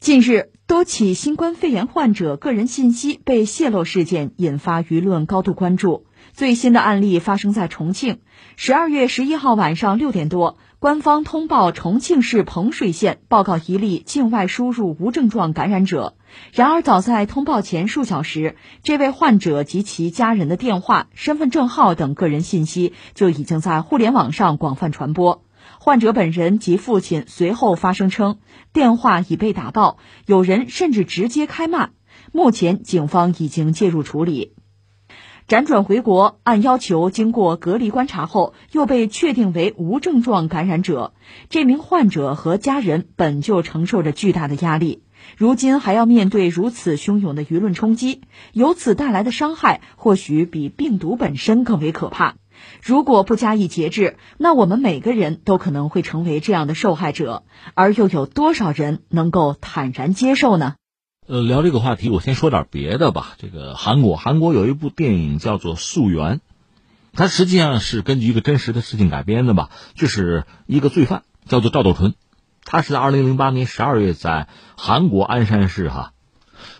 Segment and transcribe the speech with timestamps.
[0.00, 6.06] 近日，多起新冠肺炎患者个人信息被泄露事件引发舆论高度关注。
[6.32, 8.20] 最新的案例发生在重庆。
[8.56, 16.16] 十二月十一号晚上六点多，官方通报重庆市彭水县报告一例境外输入无症状感染者。
[16.54, 25.44] 然而，早在通报前数小时，这位患者及其家人的电话、身份证号等个人信息就已经在互联网上广泛传播。
[25.82, 28.36] 患者本人及父亲随后发声称，
[28.74, 29.96] 电话已被打爆，
[30.26, 31.88] 有人甚至直接开骂。
[32.32, 34.52] 目前，警方已经介入处理。
[35.48, 41.14] 辗转回国，按要求经过隔离观察后，又被确定为无症状感染者。
[41.48, 45.02] 这名患者和家人本就承受着巨大的压力，
[45.38, 48.20] 如今还要面对如此汹涌的舆论冲击，
[48.52, 52.36] 由此带来的伤害或许比病毒本身更为可怕。
[52.82, 60.74] 如果不加以节制，那我们每个人都可能会成为这样的受害者，而又有多少人能够坦然接受呢？
[61.26, 63.34] 呃，聊这个话题，我先说点别的吧。
[63.38, 66.36] 这个韩国，韩国有一部电影叫做《溯源》，
[67.12, 69.70] 它实际上是根据一个真实的事情改编的吧。
[69.94, 72.14] 就是一个罪犯叫做赵斗淳，
[72.64, 76.12] 他是在二零零八年十二月在韩国鞍山市哈，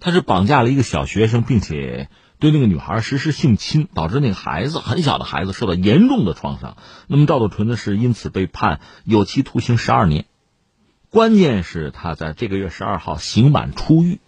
[0.00, 2.08] 他是绑架了一个小学生，并且。
[2.44, 6.76] 对那个女孩实施性侵，导致那个孩子很小的孩子受到严重的创伤。
[7.06, 10.26] 那么赵斗淳呢，是因此被判有期徒刑十二年。
[11.08, 14.20] 关键是他在这个月十二号刑满出狱，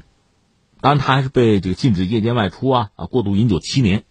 [0.80, 4.04] 当然他还是被这个禁止夜间外出啊啊，过度饮酒七年，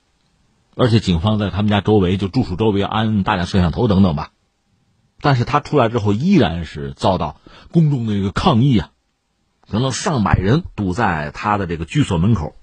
[0.76, 4.34] 而且警方在他们家周围就住处周围安大量摄像头等等吧。
[5.20, 8.92] 但是他出来之后依然是遭到公众的一个抗议啊，
[9.68, 12.54] 可能上百人堵在他的这个居所门口，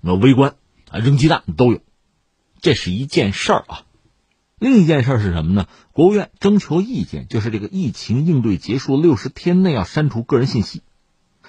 [0.00, 0.56] 那围观。
[0.92, 1.80] 啊，扔鸡蛋都有，
[2.60, 3.82] 这是一件事儿啊。
[4.58, 5.66] 另一件事儿是什么呢？
[5.92, 10.82] 国务院征求意见，就是这个疫情应对结束六十天内要删除个人信息，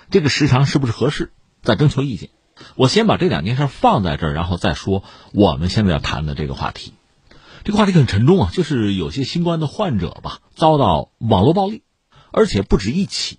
[0.10, 1.32] 这个时长是不是合适？
[1.62, 2.30] 再征求意见。
[2.76, 6.94] 我先把这两件事放在这儿，然后再说我们现在要谈的这个话题。
[7.64, 11.84] 这个话题很沉重啊，就是有些新冠的患者吧，遭到网络暴力，
[12.32, 13.38] 而且不止一起。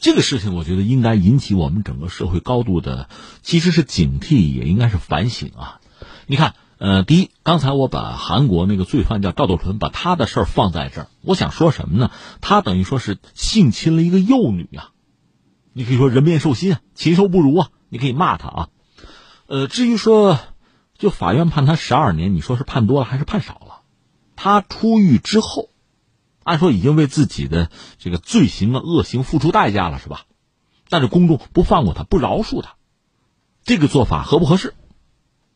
[0.00, 3.08] 这个事情，我觉得应该引起我们整个社会高度的，
[3.42, 5.80] 其实是警惕，也应该是反省啊。
[6.26, 12.12] 你看，呃，第一，刚才我把韩国那个罪犯叫赵斗淳，把他的事儿放在这儿，我想说什么呢？
[12.40, 14.90] 他等于说是性侵了一个幼女啊，
[15.72, 18.68] 你可以说人面兽心啊，禽兽不如啊，你可以骂他啊。
[19.46, 20.38] 呃，至于说，
[20.96, 23.80] 就法院判他十二年，你说是判多了还是判少了？
[24.36, 25.70] 他出狱之后。
[26.48, 30.24] 按说已经为自己的这个罪行啊恶行付出代价了，是吧？
[30.88, 32.76] 但是公众不放过他，不饶恕他，
[33.64, 34.72] 这个做法合不合适？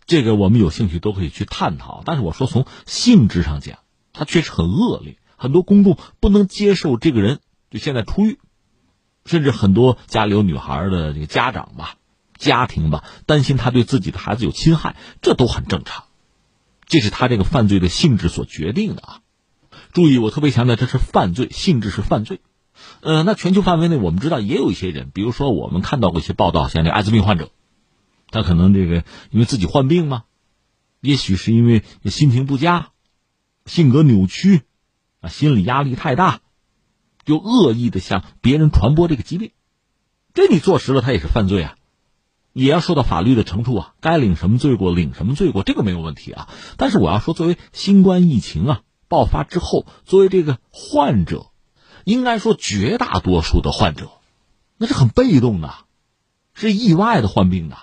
[0.04, 2.02] 这个我们有兴趣都可以去探讨。
[2.04, 3.78] 但是我说从性质上讲，
[4.12, 8.38] 他确实很恶劣，很多公众不能接受这个人就现在出狱，
[9.24, 11.96] 甚至很多家里有女孩的这个家长吧、
[12.36, 16.04] 家庭吧，担心他对自己的孩子有侵害，这都很正常。
[16.84, 19.21] 这是他这个犯罪的性质所决定的啊。
[19.92, 22.40] 注意，我特别强调，这是犯罪性质是犯罪。
[23.02, 27.50] 呃，那全球范围内，我们知道也有一些人，比如说我们看到过一些报道，像这艾滋病患者，
[28.30, 30.24] 他可能这个因为自己患病嘛，
[31.02, 32.88] 也许是因为心情不佳、
[33.66, 34.62] 性格扭曲
[35.20, 36.40] 啊、心理压力太大，
[37.26, 39.50] 就恶意的向别人传播这个疾病，
[40.32, 41.74] 这你坐实了，他也是犯罪啊，
[42.54, 46.48] 也要受到法律的惩处啊，该领什么罪过领什么罪过，这个没有问题啊。
[46.78, 48.80] 但是我要说，作为新冠疫情啊。
[49.12, 51.50] 爆发之后，作为这个患者，
[52.04, 54.10] 应该说绝大多数的患者，
[54.78, 55.74] 那是很被动的，
[56.54, 57.76] 是意外的患病的。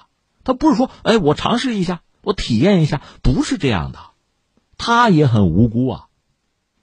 [0.43, 3.99] 他不是说，哎，我尝试一下，我体验一下，不是这样的。
[4.75, 6.07] 他也很无辜啊。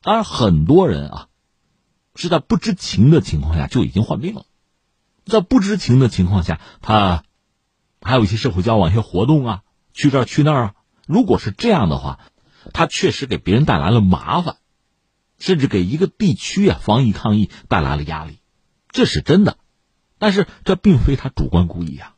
[0.00, 1.28] 当然，很多人啊，
[2.14, 4.46] 是在不知情的情况下就已经患病了，
[5.24, 7.24] 在不知情的情况下，他
[8.00, 10.74] 还有一些社会交往、一些活动啊，去这儿去那儿啊。
[11.04, 12.20] 如果是这样的话。
[12.72, 14.56] 他确实给别人带来了麻烦，
[15.38, 18.38] 甚至给一个地区啊防疫抗疫带来了压力，
[18.90, 19.56] 这是真的。
[20.18, 22.14] 但是这并非他主观故意啊。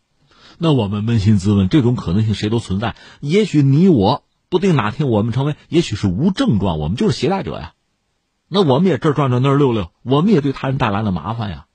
[0.58, 2.96] 那我们扪心自问，这种可能性谁都存在。
[3.20, 7.74] 也许你我不定哪天我们成为，也许是无症状，我们就是携带者呀。
[8.48, 11.66] 那我们也这儿转转那儿溜溜，我们也对他人带来了麻烦呀。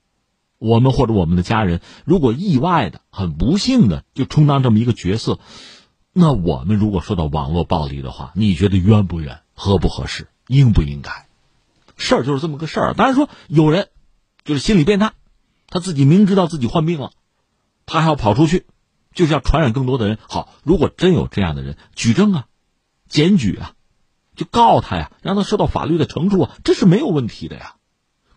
[0.58, 5.40] 我们或者我们的家人，如果意外的、很不幸的就充当这么一个角色。
[6.16, 11.28] 那我们如果说到网络暴力的话，你觉得冤不冤、合不合适、应不应该？
[11.98, 12.94] 事儿就是这么个事儿。
[12.94, 13.90] 当然说有人
[14.46, 15.14] 就是心理变态，
[15.68, 17.12] 他自己明知道自己患病了，
[17.88, 18.68] 他还要跑出去，
[19.14, 20.20] 就是要传染更多的人。
[20.30, 22.46] 好，如果真有这样的人，举证啊，
[23.08, 23.74] 检举啊，
[24.36, 27.76] 就告他呀，让他受到法律的惩处啊，这是没有问题的呀。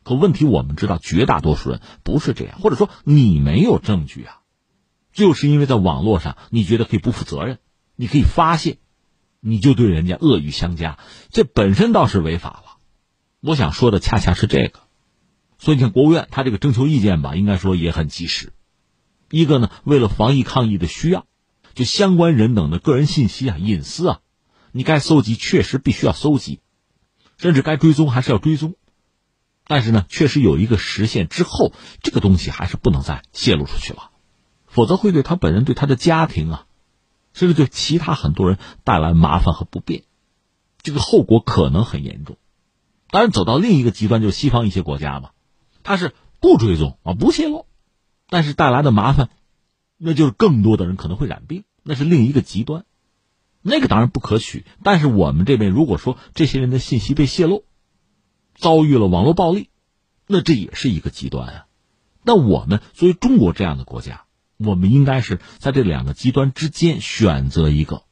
[0.02, 4.40] 可问题我们知道，绝大多数人不是这样，或者说你没有证据啊，
[5.12, 7.58] 就是因为在网络上你觉得可以不负责任，
[7.96, 8.78] 你可以发泄，
[9.40, 10.98] 你就对人家恶语相加，
[11.31, 12.76] 这本身倒是违法了。
[13.40, 14.81] 我想说的恰恰是这个，
[15.58, 18.52] 所以你看国务院他这个征求意见吧，应该说也很及时。
[19.31, 21.26] 一个呢，为了防疫抗疫的需要，
[21.75, 24.20] 就相关人等的个人信息啊、隐私啊，
[24.72, 26.60] 你该搜集确实必须要搜集，
[27.38, 28.76] 甚至该追踪还是要追踪。
[29.66, 31.72] 但是呢，确实有一个时限之后，
[32.02, 34.10] 这个东西还是不能再泄露出去了，
[34.66, 36.66] 否则会对他本人、对他的家庭啊，
[37.36, 40.04] 甚至对其他很多人带来麻烦和不便，
[40.80, 42.38] 这个后果可能很严重。
[43.10, 45.32] 当然，走到另一个极端，就是西方一些国家嘛，
[45.82, 47.66] 他是不追踪啊，不泄露，
[48.30, 49.28] 但是带来的麻烦，
[49.98, 52.86] 那就是更多的人可能会染病，那是另一个极端，
[53.60, 54.64] 那个当然不可取。
[54.82, 57.64] 但是我们这边如果说这些人的信息被泄露，
[58.54, 59.68] 遭遇了网络暴力，
[60.26, 61.66] 那这也是一个极端啊。
[62.24, 64.24] 那我们作为中国这样的国家，
[64.56, 68.03] 我们应该是在这两个极端之间选择一个，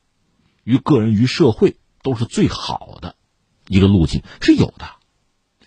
[0.63, 3.17] 于个人于社会都是最好的
[3.69, 4.87] 一个路径是有的。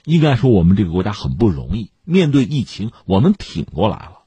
[0.05, 4.19] 应该说，我们这个国家很不容易，面对疫情，我们挺过来了。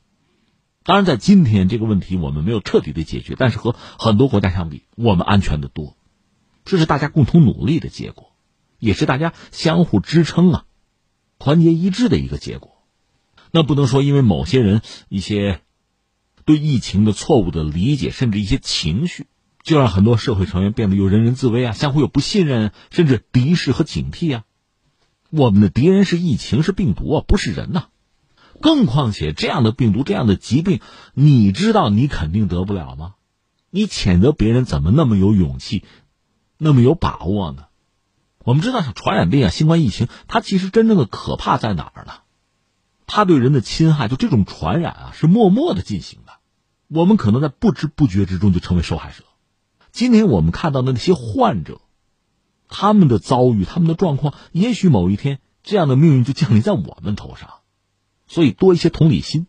[0.82, 5.96] 当然，在今天这个问题我们没有彻底的解决，但是和很多国家相比，我们安全的多，
[6.64, 8.32] 这是大家共同努力的结果。
[8.78, 10.64] 也是大家相互支撑啊，
[11.38, 12.82] 团结一致的一个结果。
[13.50, 15.60] 那不能说因为某些人一些
[16.50, 19.28] 对疫情的错误的理解，甚至一些情绪，
[19.62, 24.42] 就让很多社会成员变得又人人自危啊，相互有不信任，甚至敌视和警惕啊。
[25.30, 27.84] 我们的敌人是疫情，是病毒啊，不是人呐。
[28.60, 30.80] 更况且这样的病毒，这样的疾病，
[31.14, 33.14] 你知道你肯定得不了吗？
[33.70, 35.84] 你谴责别人怎么那么有勇气，
[36.58, 37.66] 那么有把握呢？
[38.42, 42.12] 我们知道，像传染病啊、新冠疫情，它其实真正的可怕在哪儿呢？
[43.06, 46.39] 它对人的侵害，就这种传染啊，是默默的进行的。
[46.92, 49.22] 我们可能在不知不觉之中就成为受害者。
[49.92, 51.80] 今天我们看到的那些患者，
[52.68, 57.60] 他们的遭遇、他们的状况，也许某一天这样的命运就降临在我们头上。
[58.26, 59.46] 所以，多一些同理心，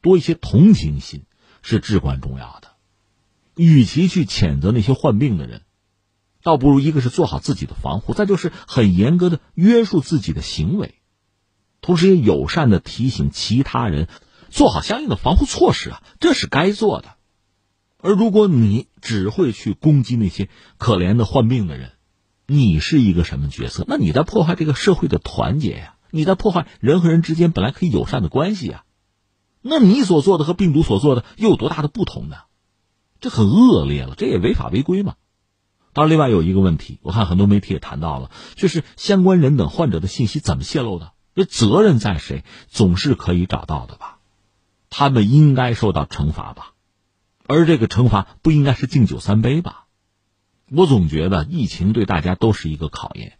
[0.00, 1.24] 多一些同情心，
[1.62, 2.68] 是至关重要的。
[3.56, 5.62] 与其去谴责那些患病的人。
[6.44, 10.94] 倒不如一个是做好自己的防护，再就是很严格的约束自己的行为，
[11.80, 14.08] 同时也友善的提醒其他人
[14.52, 17.14] 做好相应的防护措施啊，这是该做的。
[17.98, 21.92] 而如果你只会去攻击那些可怜的患病的人，
[22.46, 23.84] 你是一个什么角色？
[23.88, 28.84] 那你在破坏这个社会的团结呀，你在破坏人和人之间本来可以友善的关系呀。
[29.62, 32.36] 那你所做的和病毒所做的又有多大的不同呢？
[33.20, 35.14] 这很恶劣了，这也违法违规嘛。
[35.92, 41.12] 当然，另外有一个问题，我看很多媒体也谈到了，就是相关人等患者的信息怎么泄露的？
[41.34, 42.44] 这责任在谁？
[42.68, 44.18] 总是可以找到的吧？
[44.94, 46.74] 他们应该受到惩罚吧？
[47.46, 49.86] 而这个惩罚不应该是敬酒三杯吧？
[50.70, 53.38] 我总觉得疫情对大家都是一个考验。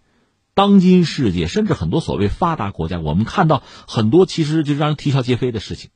[0.54, 5.90] 当今世界，甚至很多所谓发达国家，我们看到很多其实就让人啼笑皆非的事情，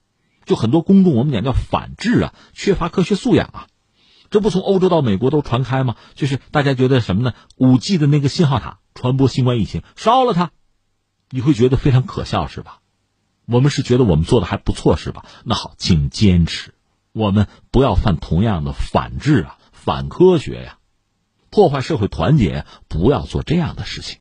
[0.44, 3.67] 就很多公众我们讲叫反智啊，缺乏科学素养啊。
[4.29, 5.97] 这不从欧洲到美国都传开吗？
[6.14, 7.32] 就是大家觉得什么呢？
[7.56, 10.50] 五 G 的那个信号塔传播新冠疫情，烧了它，
[11.31, 12.81] 你会觉得非常可笑是吧？
[13.46, 15.25] 我们是觉得我们做的还不错是吧？
[15.44, 16.75] 那好，请坚持，
[17.12, 20.78] 我们不要犯同样的反制啊、反科学呀，
[21.50, 24.14] 破坏社会团结，不要做这样的事情。